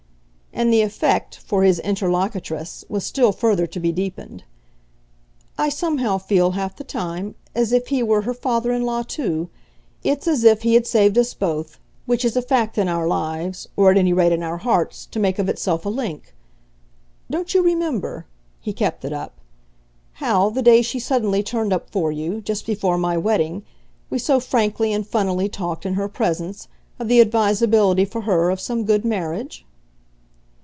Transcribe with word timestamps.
And 0.53 0.71
the 0.71 0.81
effect, 0.81 1.37
for 1.37 1.63
his 1.63 1.79
interlocutress, 1.79 2.83
was 2.89 3.05
still 3.05 3.31
further 3.31 3.65
to 3.65 3.79
be 3.79 3.93
deepened. 3.93 4.43
"I 5.57 5.69
somehow 5.69 6.17
feel, 6.17 6.51
half 6.51 6.75
the 6.75 6.83
time, 6.83 7.33
as 7.55 7.71
if 7.71 7.87
he 7.87 8.03
were 8.03 8.23
her 8.23 8.33
father 8.33 8.71
in 8.73 8.81
law 8.83 9.01
too. 9.01 9.49
It's 10.03 10.27
as 10.27 10.43
if 10.43 10.61
he 10.63 10.73
had 10.73 10.85
saved 10.85 11.17
us 11.17 11.33
both 11.33 11.79
which 12.05 12.25
is 12.25 12.35
a 12.35 12.41
fact 12.41 12.77
in 12.77 12.89
our 12.89 13.07
lives, 13.07 13.69
or 13.77 13.91
at 13.91 13.97
any 13.97 14.11
rate 14.11 14.33
in 14.33 14.43
our 14.43 14.57
hearts, 14.57 15.05
to 15.07 15.19
make 15.21 15.39
of 15.39 15.47
itself 15.47 15.85
a 15.85 15.89
link. 15.89 16.35
Don't 17.29 17.53
you 17.55 17.63
remember" 17.63 18.25
he 18.59 18.73
kept 18.73 19.05
it 19.05 19.13
up 19.13 19.39
"how, 20.15 20.49
the 20.49 20.61
day 20.61 20.81
she 20.81 20.99
suddenly 20.99 21.41
turned 21.41 21.71
up 21.71 21.89
for 21.89 22.11
you, 22.11 22.41
just 22.41 22.65
before 22.67 22.97
my 22.97 23.17
wedding, 23.17 23.63
we 24.09 24.19
so 24.19 24.39
frankly 24.41 24.91
and 24.91 25.07
funnily 25.07 25.47
talked, 25.47 25.85
in 25.85 25.93
her 25.93 26.09
presence, 26.09 26.67
of 26.99 27.07
the 27.07 27.21
advisability, 27.21 28.03
for 28.03 28.21
her, 28.23 28.49
of 28.51 28.59
some 28.59 28.83
good 28.83 29.05
marriage?" 29.05 29.65